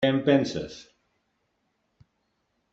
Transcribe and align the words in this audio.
Què 0.03 0.09
en 0.13 0.17
penses? 0.29 0.77